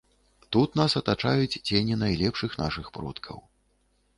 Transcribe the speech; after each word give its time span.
Тут 0.55 0.77
нас 0.79 0.95
атачаюць 1.01 1.61
цені 1.67 1.99
найлепшых 2.05 2.57
нашых 2.63 2.91
продкаў. 2.97 3.37